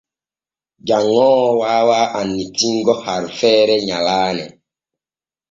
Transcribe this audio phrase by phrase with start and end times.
[0.87, 4.45] Janŋoowo waawa annitingo harfeere nyalaane.